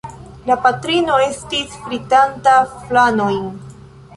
[0.45, 3.45] La patrino estis fritanta flanojn.